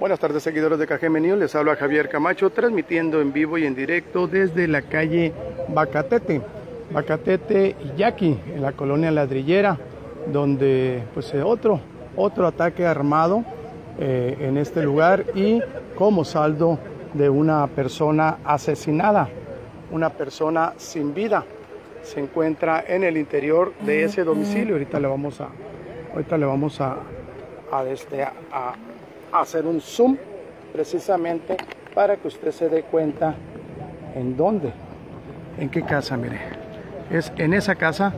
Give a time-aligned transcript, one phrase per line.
[0.00, 3.74] Buenas tardes seguidores de KGM News, les habla Javier Camacho transmitiendo en vivo y en
[3.74, 5.34] directo desde la calle
[5.68, 6.40] Bacatete,
[6.90, 9.76] Bacatete y Yaqui, en la colonia Ladrillera,
[10.32, 11.80] donde pues eh, otro,
[12.16, 13.44] otro ataque armado
[13.98, 15.60] eh, en este lugar y
[15.94, 16.78] como saldo
[17.12, 19.28] de una persona asesinada,
[19.90, 21.44] una persona sin vida,
[22.00, 24.76] se encuentra en el interior de ese domicilio.
[24.76, 25.50] Ahorita le vamos a,
[26.14, 26.96] ahorita le vamos a,
[27.70, 28.32] a, desde, a
[29.32, 30.16] hacer un zoom
[30.72, 31.56] precisamente
[31.94, 33.34] para que usted se dé cuenta
[34.14, 34.72] en dónde,
[35.58, 36.38] en qué casa, mire.
[37.10, 38.12] Es en esa casa,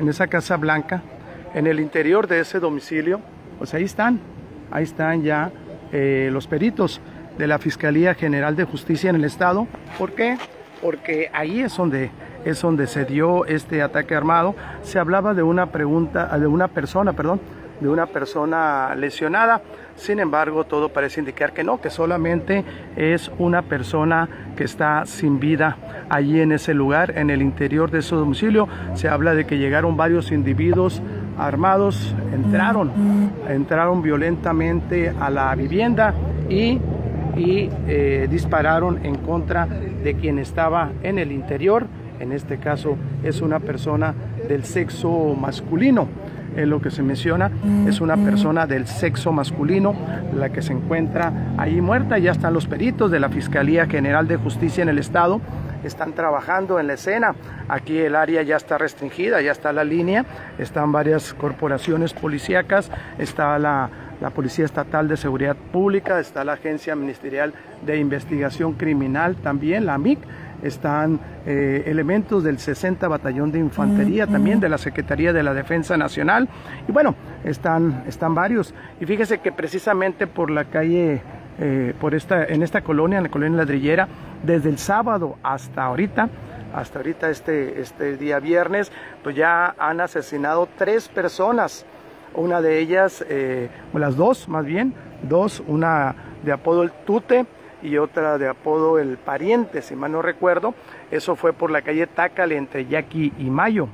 [0.00, 1.02] en esa casa blanca,
[1.54, 3.20] en el interior de ese domicilio,
[3.58, 4.20] pues ahí están,
[4.70, 5.50] ahí están ya
[5.92, 7.00] eh, los peritos
[7.38, 9.66] de la Fiscalía General de Justicia en el Estado.
[9.98, 10.38] ¿Por qué?
[10.82, 12.10] Porque ahí es donde
[12.46, 14.54] es donde se dio este ataque armado.
[14.82, 17.40] Se hablaba de una pregunta, de una persona, perdón,
[17.80, 19.62] de una persona lesionada.
[19.96, 22.64] Sin embargo, todo parece indicar que no, que solamente
[22.96, 25.76] es una persona que está sin vida
[26.08, 28.68] allí en ese lugar, en el interior de su domicilio.
[28.94, 31.02] Se habla de que llegaron varios individuos
[31.38, 32.90] armados, entraron,
[33.48, 36.14] entraron violentamente a la vivienda
[36.48, 36.78] y,
[37.36, 41.86] y eh, dispararon en contra de quien estaba en el interior.
[42.20, 44.14] En este caso es una persona
[44.48, 46.08] del sexo masculino
[46.56, 47.50] es lo que se menciona,
[47.86, 49.94] es una persona del sexo masculino
[50.34, 52.18] la que se encuentra ahí muerta.
[52.18, 55.40] Ya están los peritos de la Fiscalía General de Justicia en el Estado,
[55.84, 57.34] están trabajando en la escena.
[57.68, 60.24] Aquí el área ya está restringida, ya está la línea,
[60.58, 66.96] están varias corporaciones policíacas, está la, la Policía Estatal de Seguridad Pública, está la Agencia
[66.96, 67.52] Ministerial
[67.84, 70.18] de Investigación Criminal también, la MIC
[70.62, 75.96] están eh, elementos del 60 Batallón de Infantería, también de la Secretaría de la Defensa
[75.96, 76.48] Nacional,
[76.88, 78.74] y bueno, están, están varios.
[79.00, 81.22] Y fíjese que precisamente por la calle,
[81.58, 84.08] eh, por esta, en esta colonia, en la colonia ladrillera,
[84.42, 86.28] desde el sábado hasta ahorita,
[86.74, 88.92] hasta ahorita este, este día viernes,
[89.22, 91.86] pues ya han asesinado tres personas.
[92.34, 94.92] Una de ellas, eh, las dos más bien,
[95.22, 97.46] dos, una de apodo el Tute,
[97.86, 100.74] y otra de apodo El Pariente, si mal no recuerdo.
[101.10, 103.88] Eso fue por la calle Tácale entre Yaqui y Mayo,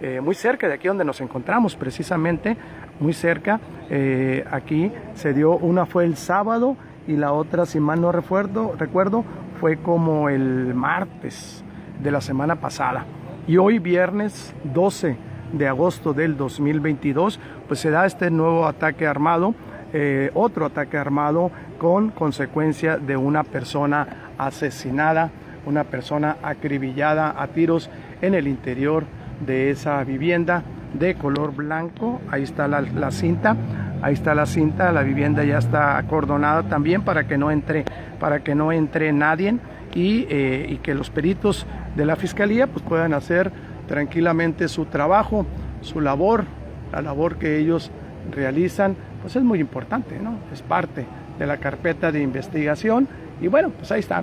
[0.00, 2.56] eh, muy cerca de aquí donde nos encontramos precisamente,
[3.00, 3.58] muy cerca.
[3.88, 8.74] Eh, aquí se dio, una fue el sábado y la otra, si mal no recuerdo,
[8.78, 9.24] recuerdo,
[9.58, 11.64] fue como el martes
[12.02, 13.06] de la semana pasada.
[13.46, 15.16] Y hoy viernes 12
[15.52, 19.54] de agosto del 2022, pues se da este nuevo ataque armado
[19.92, 25.30] eh, otro ataque armado con consecuencia de una persona asesinada,
[25.66, 27.90] una persona acribillada a tiros
[28.22, 29.04] en el interior
[29.44, 30.62] de esa vivienda
[30.94, 32.20] de color blanco.
[32.30, 33.56] Ahí está la, cinta,
[34.02, 37.84] ahí está la cinta, la vivienda ya está acordonada también para que no entre,
[38.18, 39.56] para que no entre nadie
[39.94, 43.50] y, eh, y que los peritos de la fiscalía pues, puedan hacer
[43.88, 45.46] tranquilamente su trabajo,
[45.80, 46.44] su labor,
[46.92, 47.90] la labor que ellos
[48.30, 50.34] realizan pues es muy importante, ¿no?
[50.52, 51.06] Es parte
[51.38, 53.08] de la carpeta de investigación
[53.40, 54.22] y bueno, pues ahí está,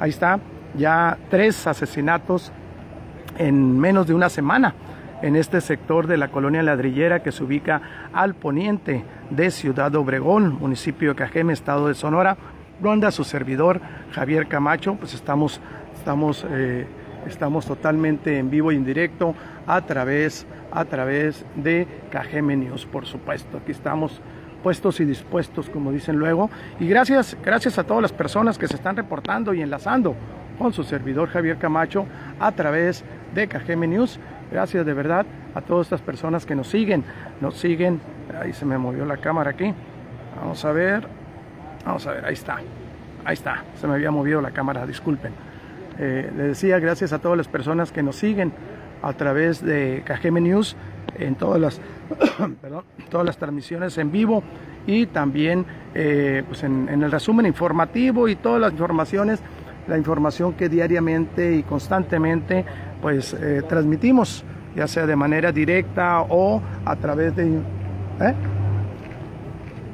[0.00, 0.38] ahí está,
[0.76, 2.52] ya tres asesinatos
[3.38, 4.74] en menos de una semana
[5.22, 7.80] en este sector de la colonia ladrillera que se ubica
[8.12, 12.36] al poniente de Ciudad Obregón, municipio de Cajeme, estado de Sonora,
[12.80, 13.80] donde a su servidor
[14.12, 15.60] Javier Camacho, pues estamos,
[15.96, 16.86] estamos, eh,
[17.26, 19.34] estamos totalmente en vivo y en directo
[19.66, 23.58] a través a través de Cajeme News, por supuesto.
[23.58, 24.20] Aquí estamos
[24.62, 26.50] puestos y dispuestos, como dicen luego.
[26.80, 30.16] Y gracias, gracias a todas las personas que se están reportando y enlazando
[30.58, 32.06] con su servidor Javier Camacho
[32.40, 34.18] a través de Cajeme News.
[34.50, 37.04] Gracias de verdad a todas estas personas que nos siguen,
[37.40, 38.00] nos siguen.
[38.40, 39.74] Ahí se me movió la cámara aquí.
[40.40, 41.06] Vamos a ver,
[41.84, 42.56] vamos a ver, ahí está,
[43.24, 45.51] ahí está, se me había movido la cámara, disculpen.
[46.04, 48.52] Eh, le decía gracias a todas las personas que nos siguen
[49.02, 50.74] a través de Cajeme News
[51.16, 51.80] en todas las,
[53.08, 54.42] todas las transmisiones en vivo
[54.84, 59.40] y también eh, pues en, el resumen informativo y todas las informaciones,
[59.86, 62.64] la información que diariamente y constantemente
[63.00, 64.44] pues eh, transmitimos,
[64.74, 68.34] ya sea de manera directa o a través de ¿eh?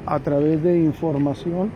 [0.07, 1.69] a través de información,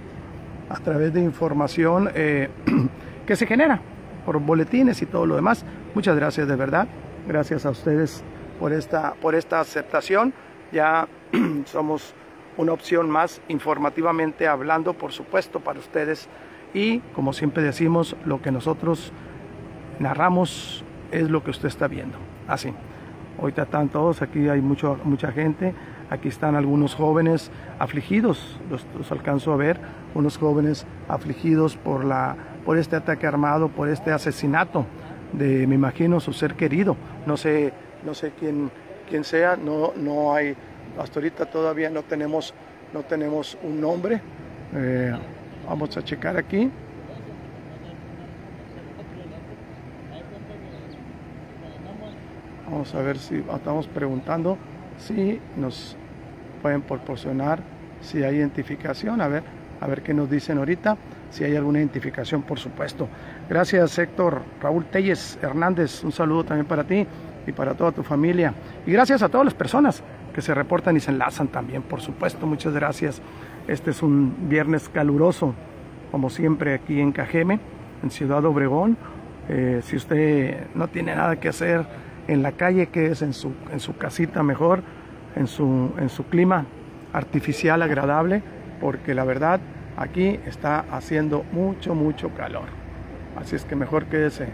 [0.70, 2.10] a través de información
[3.28, 3.80] que se genera
[4.26, 5.66] por boletines y todo lo demás.
[5.96, 6.88] Muchas gracias de verdad.
[7.28, 8.24] Gracias a ustedes
[8.60, 10.34] por esta, por esta aceptación.
[10.72, 11.08] Ya
[11.66, 12.14] somos
[12.58, 16.28] una opción más informativamente hablando, por supuesto, para ustedes.
[16.74, 19.12] Y como siempre decimos, lo que nosotros
[20.00, 22.18] narramos es lo que usted está viendo.
[22.48, 22.74] Así.
[23.40, 25.74] Ahorita están todos, aquí hay mucho, mucha gente.
[26.10, 27.50] Aquí están algunos jóvenes
[27.80, 29.80] afligidos, los, los alcanzo a ver,
[30.14, 34.86] unos jóvenes afligidos por, la, por este ataque armado, por este asesinato
[35.34, 36.96] de, me imagino, su ser querido.
[37.26, 37.74] No sé,
[38.06, 38.72] no sé quién,
[39.10, 40.56] quién sea, no, no hay,
[41.00, 42.54] hasta ahorita todavía no tenemos,
[42.94, 44.22] no tenemos un nombre.
[44.76, 45.14] Eh,
[45.68, 46.70] vamos a checar aquí.
[52.70, 54.58] Vamos a ver si estamos preguntando
[54.98, 55.96] si nos
[56.62, 57.60] pueden proporcionar
[58.02, 59.22] si hay identificación.
[59.22, 59.44] A ver,
[59.80, 60.98] a ver qué nos dicen ahorita.
[61.34, 63.10] Si hay alguna identificación, por supuesto.
[63.50, 66.04] Gracias, Héctor Raúl Telles Hernández.
[66.04, 67.08] Un saludo también para ti
[67.48, 68.54] y para toda tu familia.
[68.86, 72.46] Y gracias a todas las personas que se reportan y se enlazan también, por supuesto.
[72.46, 73.20] Muchas gracias.
[73.68, 75.56] Este es un viernes caluroso,
[76.12, 77.60] como siempre aquí en Cajeme,
[78.04, 78.96] en Ciudad Obregón.
[79.50, 81.84] Eh, si usted no tiene nada que hacer
[82.28, 84.84] en la calle, que es en su, en su casita mejor,
[85.36, 86.68] en su, en su clima
[87.12, 88.44] artificial agradable,
[88.80, 89.60] porque la verdad
[89.98, 92.66] aquí está haciendo mucho, mucho calor.
[93.40, 94.48] Así es que mejor quédese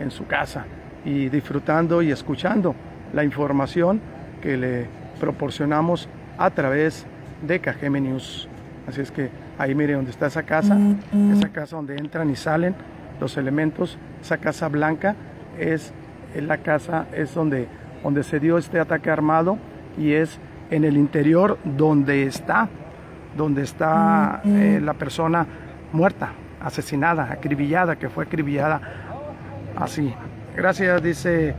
[0.00, 0.66] en su casa
[1.04, 2.74] y disfrutando y escuchando
[3.12, 4.00] la información
[4.42, 4.86] que le
[5.20, 6.08] proporcionamos
[6.38, 7.06] a través
[7.46, 8.48] de Cajeme News.
[8.86, 10.78] Así es que ahí mire donde está esa casa,
[11.32, 12.74] esa casa donde entran y salen
[13.20, 15.16] los elementos, esa casa blanca
[15.58, 15.92] es
[16.34, 17.66] en la casa es donde,
[18.02, 19.58] donde se dio este ataque armado
[19.98, 20.38] y es
[20.70, 22.68] en el interior donde está,
[23.36, 25.46] donde está eh, la persona
[25.92, 28.80] muerta, asesinada, acribillada, que fue acribillada
[29.76, 30.12] así.
[30.56, 31.54] Gracias, dice,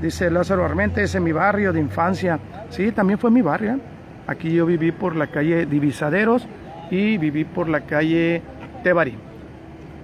[0.00, 2.38] dice Lázaro Armente, ese es mi barrio de infancia.
[2.70, 3.78] Sí, también fue mi barrio.
[4.26, 6.46] Aquí yo viví por la calle Divisaderos
[6.90, 8.42] y viví por la calle
[8.82, 9.16] Tebari.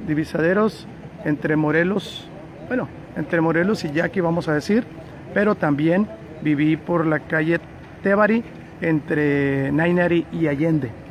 [0.06, 0.86] Divisaderos
[1.24, 2.28] entre Morelos,
[2.68, 4.84] bueno, entre Morelos y Yaqui, vamos a decir,
[5.32, 6.06] pero también
[6.42, 7.60] viví por la calle
[8.02, 8.44] Tebari
[8.80, 11.03] entre Nainari y Allende.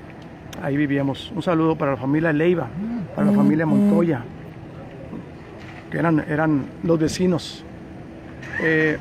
[0.62, 1.32] Ahí vivíamos.
[1.36, 2.68] Un saludo para la familia Leiva,
[3.16, 4.22] para la familia Montoya,
[5.92, 7.66] que eran, eran los vecinos.
[8.62, 8.98] Eh,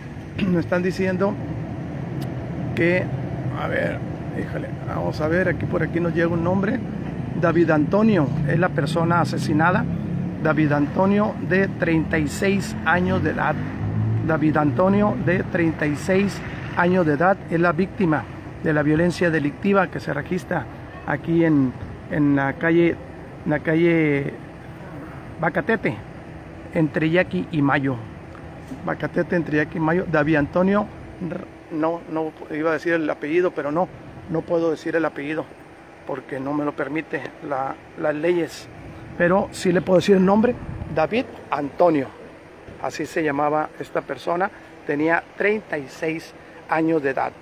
[0.51, 1.35] me están diciendo
[2.75, 3.05] que,
[3.61, 3.99] a ver,
[4.41, 6.81] híjole, vamos a ver, aquí por aquí nos llega un nombre.
[7.41, 9.85] David Antonio es la persona asesinada
[10.43, 13.55] David Antonio de 36 años de edad.
[14.27, 16.41] David Antonio de 36
[16.77, 18.25] años de edad es la víctima
[18.63, 20.67] de la violencia delictiva que se registra
[21.07, 21.73] aquí en,
[22.11, 22.97] la calle
[23.47, 24.33] la calle
[25.41, 25.97] Bacatete
[26.75, 27.97] entre Yaqui y Mayo.
[28.85, 30.07] Bacatete entre Yaqui y Mayo.
[30.11, 30.87] David Antonio
[31.71, 33.89] no no iba a decir el apellido, pero no
[34.31, 35.45] no puedo decir el apellido
[36.07, 38.69] porque no me lo permite las leyes
[39.17, 40.55] pero sí le puedo decir el nombre,
[40.95, 42.09] David Antonio.
[42.83, 44.51] Así se llamaba esta persona,
[44.87, 46.33] tenía 36
[46.69, 47.33] años de edad.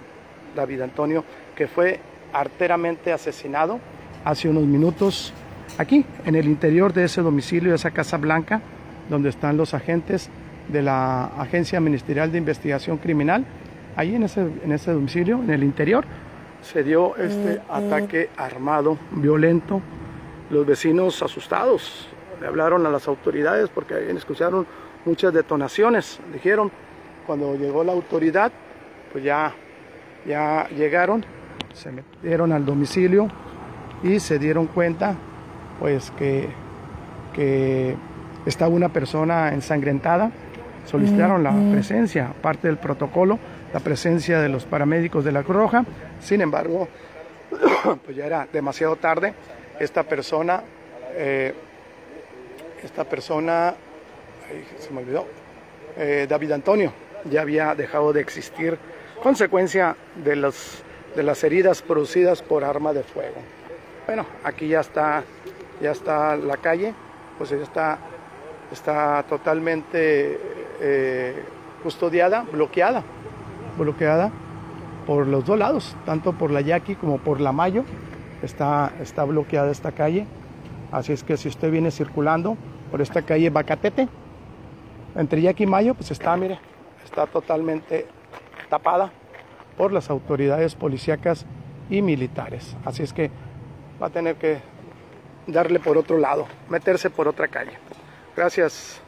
[0.54, 1.24] David Antonio,
[1.54, 2.00] que fue
[2.32, 3.80] arteramente asesinado
[4.24, 5.32] hace unos minutos
[5.78, 8.60] aquí, en el interior de ese domicilio, de esa Casa Blanca,
[9.08, 10.30] donde están los agentes
[10.68, 13.44] de la Agencia Ministerial de Investigación Criminal.
[13.96, 16.04] Ahí en ese, en ese domicilio, en el interior,
[16.62, 19.80] se dio este ataque armado, violento,
[20.50, 22.08] los vecinos asustados
[22.40, 24.66] le hablaron a las autoridades porque escucharon
[25.04, 26.18] muchas detonaciones.
[26.32, 26.70] Dijeron,
[27.26, 28.50] cuando llegó la autoridad,
[29.12, 29.54] pues ya,
[30.26, 31.24] ya llegaron,
[31.74, 33.28] se metieron al domicilio
[34.02, 35.14] y se dieron cuenta
[35.78, 36.48] pues que,
[37.34, 37.96] que
[38.46, 40.30] estaba una persona ensangrentada.
[40.86, 43.38] Solicitaron la presencia, parte del protocolo,
[43.72, 45.84] la presencia de los paramédicos de la Cruz Roja.
[46.20, 46.88] Sin embargo,
[48.04, 49.34] pues ya era demasiado tarde
[49.78, 50.62] esta persona,
[51.14, 51.54] eh,
[52.82, 53.74] esta persona,
[54.78, 55.26] se me olvidó,
[55.96, 56.92] eh, David Antonio,
[57.30, 58.78] ya había dejado de existir,
[59.22, 60.82] consecuencia de, los,
[61.14, 63.36] de las heridas producidas por arma de fuego.
[64.06, 65.22] Bueno, aquí ya está,
[65.80, 66.94] ya está la calle,
[67.38, 67.98] pues ya está,
[68.72, 70.40] está totalmente
[70.80, 71.44] eh,
[71.82, 73.02] custodiada, bloqueada,
[73.78, 74.30] bloqueada
[75.06, 77.84] por los dos lados, tanto por la Yaqui como por la Mayo
[78.42, 80.26] está, está bloqueada esta calle.
[80.92, 82.56] Así es que si usted viene circulando
[82.90, 84.08] por esta calle Bacatete,
[85.16, 86.58] entre Yaqui y Mayo, pues está, mire,
[87.04, 88.06] está totalmente
[88.68, 89.12] tapada
[89.76, 91.46] por las autoridades policíacas
[91.88, 92.76] y militares.
[92.84, 93.30] Así es que
[94.00, 94.58] va a tener que
[95.46, 97.72] darle por otro lado, meterse por otra calle.
[98.36, 99.00] Gracias,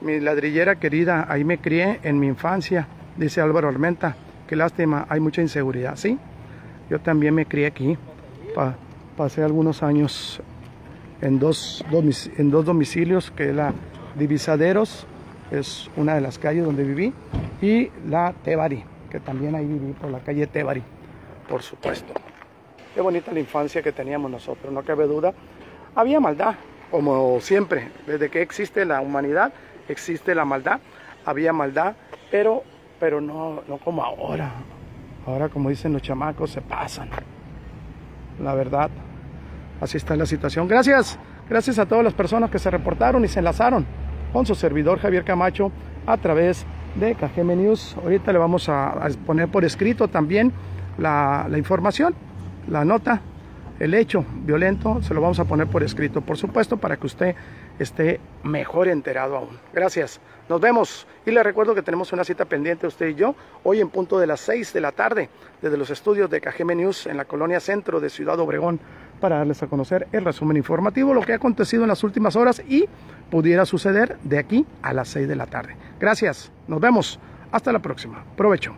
[0.00, 4.16] mi ladrillera querida, ahí me crié en mi infancia, dice Álvaro Armenta.
[4.46, 6.18] Qué lástima, hay mucha inseguridad, ¿sí?
[6.90, 7.96] Yo también me crié aquí
[9.16, 10.40] pasé algunos años
[11.20, 11.84] en dos,
[12.36, 13.72] en dos domicilios, que la
[14.16, 15.06] Divisaderos,
[15.50, 17.12] es una de las calles donde viví,
[17.60, 20.82] y la Tebari, que también ahí viví por la calle Tebari.
[21.48, 22.12] por supuesto.
[22.92, 25.32] Qué bonita la infancia que teníamos nosotros, no cabe duda.
[25.94, 26.56] Había maldad,
[26.90, 29.52] como siempre, desde que existe la humanidad,
[29.86, 30.80] existe la maldad,
[31.24, 31.94] había maldad,
[32.32, 32.64] pero,
[32.98, 34.50] pero no, no como ahora.
[35.24, 37.08] Ahora, como dicen los chamacos, se pasan.
[38.40, 38.90] La verdad,
[39.80, 40.66] así está la situación.
[40.66, 43.86] Gracias, gracias a todas las personas que se reportaron y se enlazaron
[44.32, 45.70] con su servidor Javier Camacho
[46.04, 47.96] a través de KGM News.
[48.02, 50.52] Ahorita le vamos a, poner por escrito también
[50.98, 52.14] la, información,
[52.68, 53.20] la nota
[53.80, 57.34] el hecho violento se lo vamos a poner por escrito, por supuesto, para que usted
[57.78, 59.58] esté mejor enterado aún.
[59.72, 60.20] Gracias.
[60.48, 61.06] Nos vemos.
[61.26, 63.34] Y le recuerdo que tenemos una cita pendiente usted y yo
[63.64, 65.28] hoy en punto de las 6 de la tarde
[65.60, 68.78] desde los estudios de KGM News en la colonia centro de Ciudad Obregón
[69.20, 72.62] para darles a conocer el resumen informativo, lo que ha acontecido en las últimas horas
[72.68, 72.86] y
[73.30, 75.76] pudiera suceder de aquí a las 6 de la tarde.
[75.98, 76.50] Gracias.
[76.68, 77.18] Nos vemos.
[77.52, 78.24] Hasta la próxima.
[78.36, 78.74] Provecho.